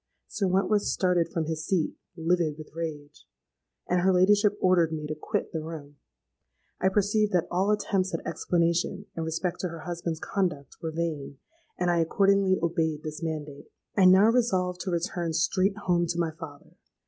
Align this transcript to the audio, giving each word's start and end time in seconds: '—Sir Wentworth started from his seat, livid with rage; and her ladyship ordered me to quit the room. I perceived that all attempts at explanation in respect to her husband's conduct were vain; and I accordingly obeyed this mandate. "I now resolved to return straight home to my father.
'—Sir 0.29 0.47
Wentworth 0.47 0.81
started 0.81 1.29
from 1.29 1.45
his 1.45 1.63
seat, 1.63 1.93
livid 2.17 2.57
with 2.57 2.71
rage; 2.73 3.27
and 3.87 4.01
her 4.01 4.11
ladyship 4.11 4.57
ordered 4.59 4.91
me 4.91 5.05
to 5.05 5.13
quit 5.13 5.51
the 5.53 5.61
room. 5.61 5.97
I 6.79 6.89
perceived 6.89 7.31
that 7.33 7.47
all 7.51 7.69
attempts 7.69 8.11
at 8.11 8.25
explanation 8.25 9.05
in 9.15 9.21
respect 9.21 9.59
to 9.59 9.69
her 9.69 9.81
husband's 9.81 10.19
conduct 10.19 10.77
were 10.81 10.89
vain; 10.91 11.37
and 11.77 11.91
I 11.91 11.99
accordingly 11.99 12.57
obeyed 12.63 13.03
this 13.03 13.21
mandate. 13.21 13.67
"I 13.95 14.05
now 14.05 14.29
resolved 14.31 14.81
to 14.81 14.89
return 14.89 15.33
straight 15.33 15.77
home 15.77 16.07
to 16.07 16.17
my 16.19 16.31
father. 16.31 16.71